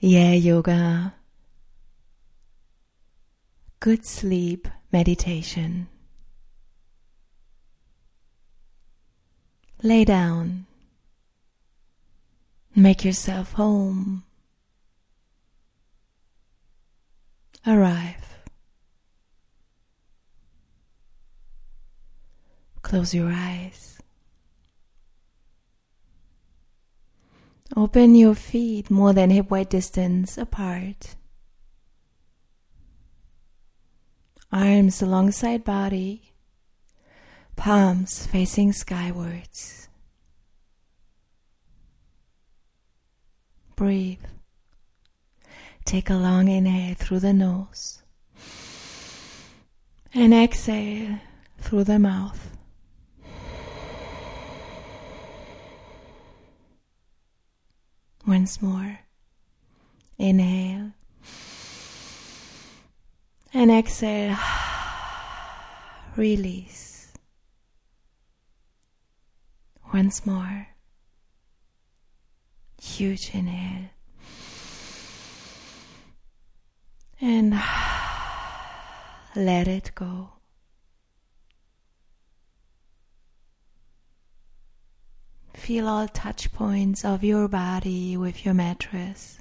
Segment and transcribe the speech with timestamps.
[0.00, 1.14] Yeah Yoga,
[3.80, 5.88] Good Sleep Meditation.
[9.82, 10.66] Lay down.
[12.76, 14.22] Make yourself home.
[17.66, 18.36] Arrive.
[22.82, 23.97] Close your eyes.
[27.76, 31.14] Open your feet more than hip width distance apart.
[34.50, 36.32] Arms alongside body,
[37.56, 39.88] palms facing skywards.
[43.76, 44.24] Breathe.
[45.84, 48.02] Take a long inhale through the nose
[50.14, 51.18] and exhale
[51.58, 52.57] through the mouth.
[58.28, 59.00] Once more.
[60.18, 60.92] Inhale.
[63.54, 64.36] And exhale.
[66.16, 67.10] Release.
[69.94, 70.68] Once more.
[72.82, 73.88] Huge inhale.
[77.22, 77.54] And
[79.36, 80.37] let it go.
[85.68, 89.38] Feel all touch points of your body with your mattress.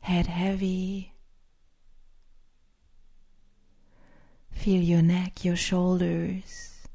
[0.00, 1.14] Head heavy.
[4.50, 6.86] Feel your neck, your shoulders,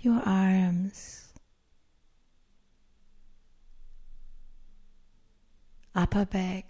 [0.00, 1.28] your arms,
[5.94, 6.66] upper back,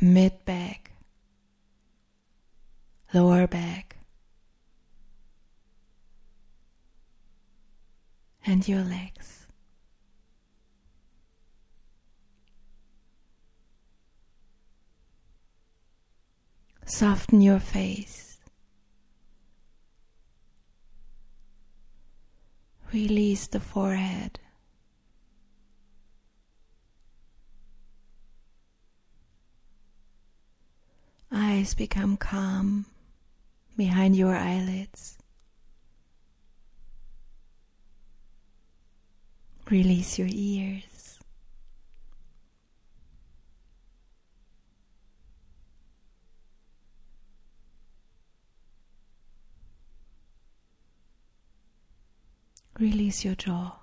[0.00, 0.90] mid back,
[3.14, 3.91] lower back.
[8.52, 9.46] And your legs.
[16.84, 18.36] Soften your face.
[22.92, 24.38] Release the forehead.
[31.32, 32.84] Eyes become calm
[33.78, 35.21] behind your eyelids.
[39.72, 41.18] Release your ears.
[52.78, 53.81] Release your jaw.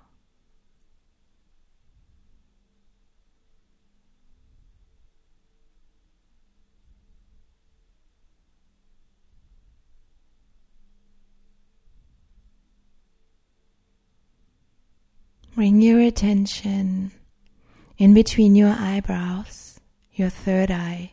[15.60, 17.12] Bring your attention
[17.98, 19.78] in between your eyebrows,
[20.14, 21.12] your third eye,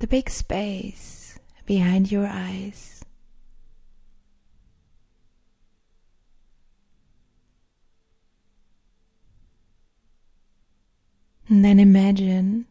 [0.00, 3.04] the big space behind your eyes.
[11.48, 12.66] And then imagine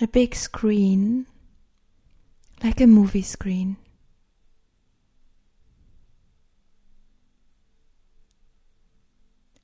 [0.00, 1.26] a big screen,
[2.64, 3.76] like a movie screen.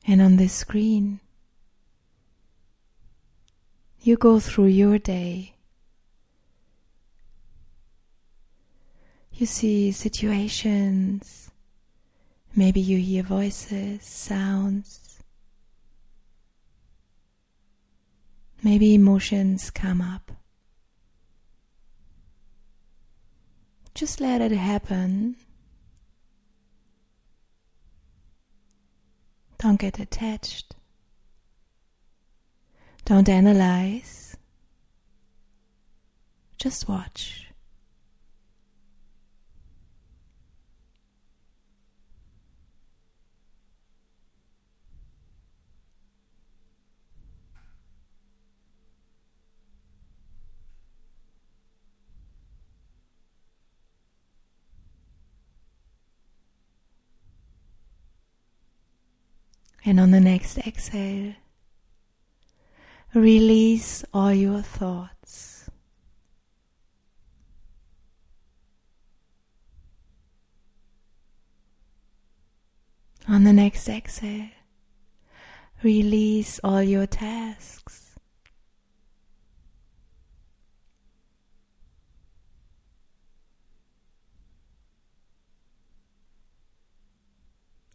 [0.07, 1.21] And on this screen,
[4.01, 5.55] you go through your day.
[9.33, 11.51] You see situations.
[12.55, 15.23] Maybe you hear voices, sounds.
[18.63, 20.33] Maybe emotions come up.
[23.95, 25.37] Just let it happen
[29.63, 30.75] Don't get attached.
[33.05, 34.37] Don't analyze.
[36.59, 37.52] Just watch.
[59.85, 61.35] And on the next exhale,
[63.15, 65.69] release all your thoughts.
[73.29, 74.51] On the next exhale,
[75.83, 78.02] release all your tasks.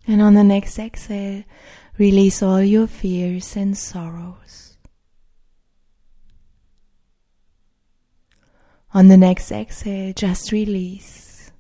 [0.10, 1.44] And on the next exhale,
[1.98, 4.78] release all your fears and sorrows.
[8.94, 11.52] On the next exhale, just release.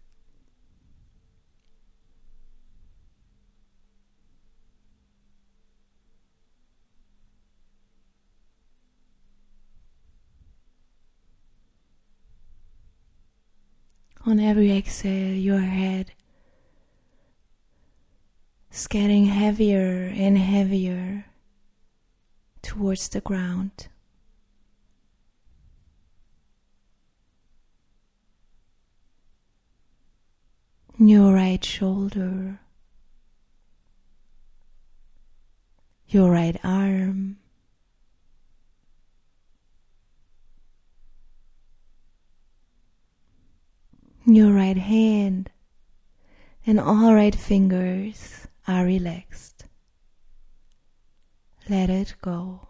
[14.25, 16.13] On every exhale, your head
[18.77, 21.25] is getting heavier and heavier
[22.62, 23.88] towards the ground.
[31.00, 32.59] Your right shoulder,
[36.07, 37.38] your right arm,
[44.25, 45.50] your right hand,
[46.68, 49.66] and all right fingers are relaxed.
[51.69, 52.68] Let it go.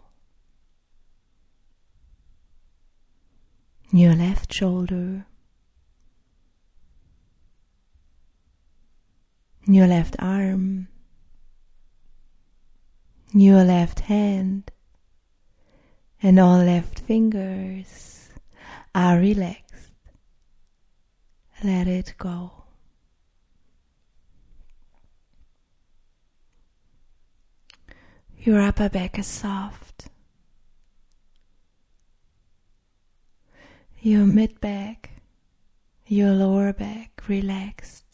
[3.90, 5.26] Your left shoulder,
[9.66, 10.88] your left arm,
[13.32, 14.70] your left hand,
[16.22, 18.28] and all left fingers
[18.94, 19.94] are relaxed.
[21.64, 22.57] Let it go.
[28.40, 30.08] Your upper back is soft.
[34.00, 35.10] Your mid back,
[36.06, 38.04] your lower back relaxed.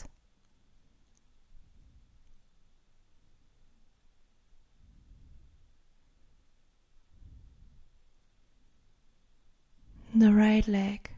[10.15, 11.11] The right leg,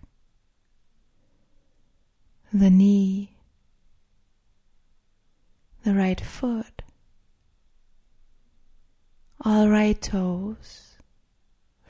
[2.53, 3.37] the knee,
[5.85, 6.83] the right foot,
[9.45, 10.97] all right toes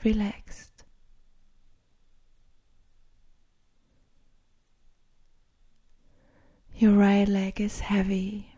[0.03, 0.83] relaxed.
[6.75, 8.53] Your right leg is heavy.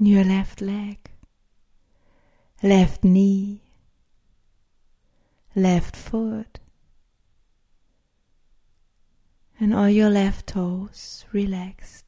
[0.00, 1.10] Your left leg,
[2.62, 3.62] left knee,
[5.56, 6.60] left foot,
[9.60, 12.04] and all your left toes relaxed.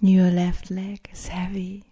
[0.00, 1.84] Your left leg is heavy.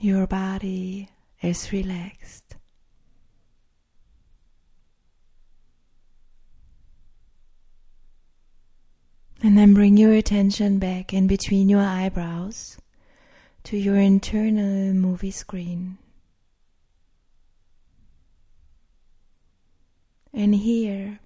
[0.00, 1.08] Your body
[1.40, 2.56] is relaxed.
[9.42, 12.78] And then bring your attention back in between your eyebrows
[13.64, 15.98] to your internal movie screen.
[20.32, 21.20] And here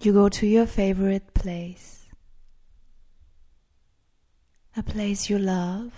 [0.00, 2.06] you go to your favorite place,
[4.76, 5.92] a place you love,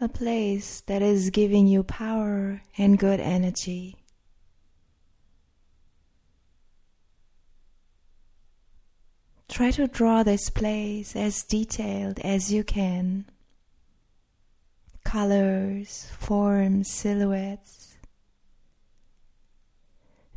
[0.00, 4.03] a place that is giving you power and good energy.
[9.48, 13.26] Try to draw this place as detailed as you can.
[15.04, 17.96] Colors, forms, silhouettes.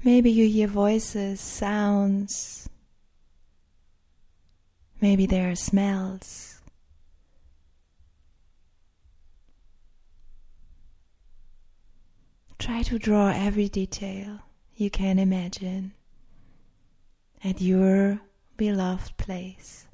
[0.03, 2.69] Maybe you hear voices, sounds.
[5.01, 6.59] Maybe there are smells.
[12.59, 14.39] Try to draw every detail
[14.75, 15.93] you can imagine
[17.43, 18.19] at your
[18.57, 19.87] beloved place.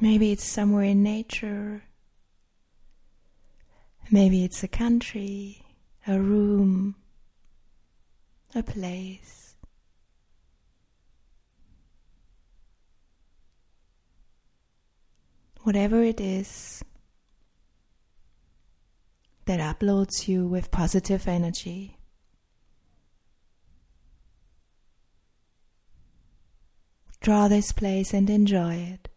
[0.00, 1.82] Maybe it's somewhere in nature.
[4.10, 5.66] Maybe it's a country,
[6.06, 6.94] a room,
[8.54, 9.56] a place.
[15.62, 16.82] Whatever it is,
[19.48, 21.96] that uploads you with positive energy.
[27.22, 29.08] Draw this place and enjoy it.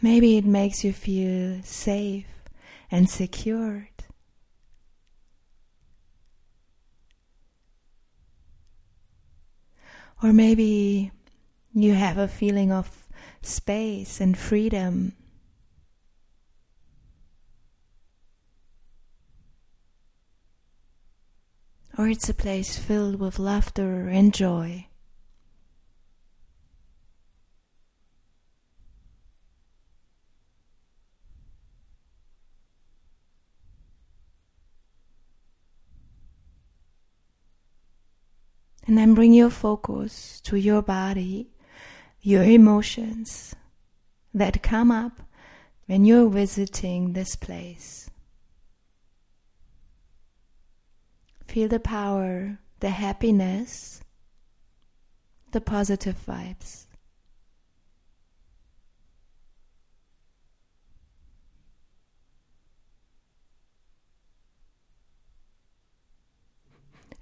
[0.00, 2.24] Maybe it makes you feel safe
[2.90, 3.91] and secured.
[10.22, 11.10] Or maybe
[11.74, 13.08] you have a feeling of
[13.42, 15.14] space and freedom.
[21.98, 24.86] Or it's a place filled with laughter and joy.
[38.86, 41.50] And then bring your focus to your body,
[42.20, 43.54] your emotions
[44.34, 45.22] that come up
[45.86, 48.10] when you're visiting this place.
[51.46, 54.02] Feel the power, the happiness,
[55.52, 56.86] the positive vibes.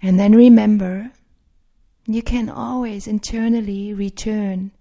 [0.02, 1.10] And then remember
[2.06, 4.72] you can always internally return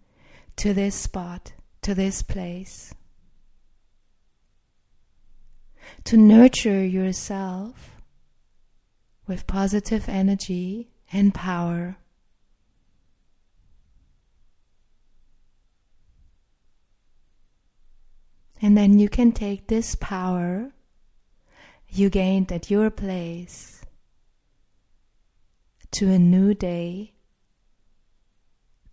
[0.55, 2.93] to this spot, to this place.
[6.05, 8.01] To nurture yourself
[9.27, 11.97] with positive energy and power.
[18.61, 20.73] And then you can take this power
[21.91, 23.78] you gained at your place
[25.91, 27.13] to a new day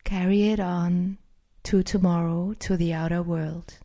[0.07, 1.19] Carry it on
[1.65, 3.81] to tomorrow, to the outer world.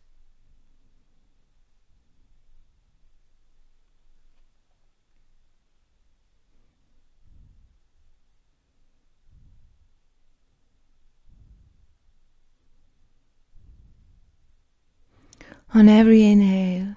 [15.74, 16.94] On every inhale,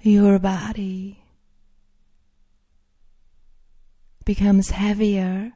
[0.00, 1.21] your body
[4.24, 5.52] becomes heavier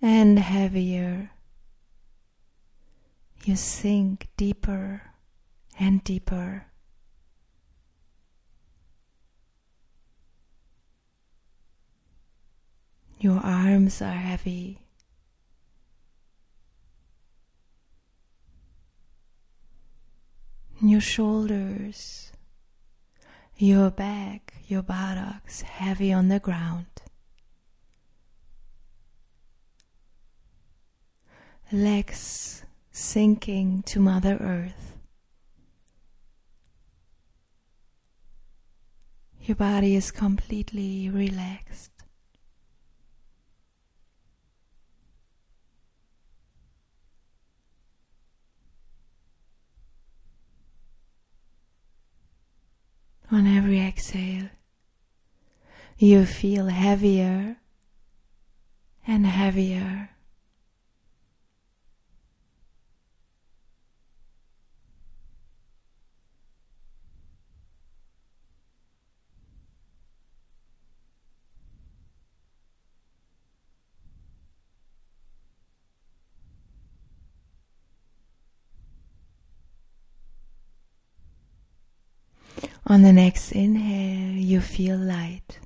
[0.00, 1.30] and heavier.
[3.44, 5.02] You sink deeper
[5.78, 6.66] and deeper.
[13.18, 14.82] Your arms are heavy.
[20.82, 22.32] Your shoulders,
[23.56, 26.95] your back, your buttocks heavy on the ground.
[31.72, 34.94] Legs sinking to Mother Earth.
[39.42, 41.90] Your body is completely relaxed.
[53.32, 54.50] On every exhale,
[55.98, 57.56] you feel heavier
[59.04, 60.10] and heavier.
[82.88, 85.58] On the next inhale, you feel light,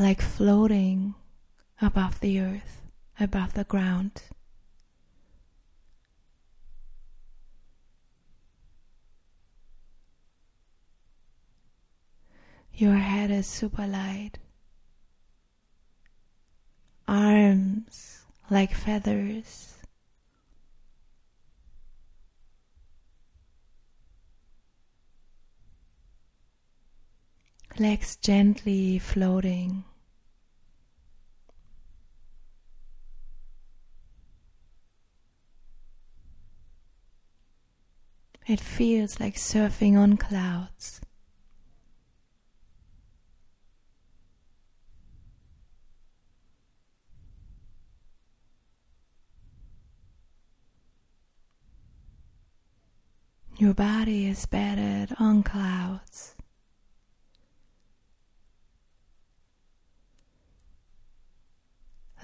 [0.00, 1.14] like floating
[1.82, 2.80] above the earth,
[3.20, 4.22] above the ground.
[12.72, 14.38] Your head is super light,
[17.06, 19.71] arms like feathers.
[27.78, 29.84] Legs gently floating.
[38.46, 41.00] It feels like surfing on clouds.
[53.58, 56.34] Your body is bedded on clouds.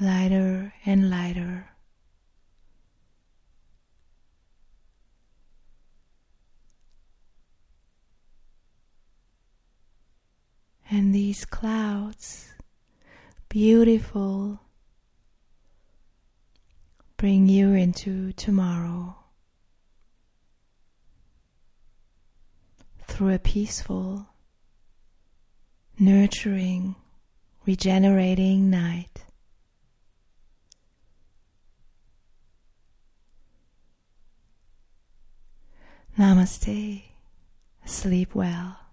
[0.00, 1.70] Lighter and lighter.
[10.90, 12.54] And these clouds,
[13.48, 14.60] beautiful,
[17.18, 19.16] bring you into tomorrow
[23.06, 24.28] through a peaceful
[25.98, 26.94] nurturing,
[27.66, 29.24] regenerating night.
[36.18, 37.04] Namaste.
[37.84, 38.87] Sleep well.